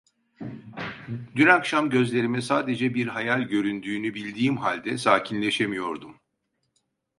Dün 1.35 1.47
akşam 1.47 1.89
gözlerime 1.89 2.41
sadece 2.41 2.93
bir 2.93 3.07
hayal 3.07 3.41
göründüğünü 3.41 4.13
bildiğim 4.13 4.57
halde 4.57 4.97
sakinleşemiyordum. 4.97 6.15